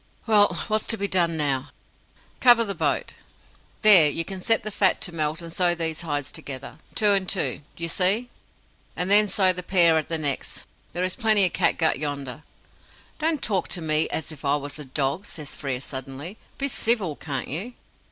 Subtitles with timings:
[0.25, 1.67] "Well, what's to be done now?"
[2.39, 3.13] "Cover the boat.
[3.83, 6.79] There, you can set the fat to melt, and sew these hides together.
[6.95, 8.31] Two and two, do you see?
[8.95, 10.65] and then sew the pair at the necks.
[10.93, 12.41] There is plenty of catgut yonder."
[13.19, 16.37] "Don't talk to me as if I was a dog!" says Frere suddenly.
[16.57, 17.73] "Be civil, can't you."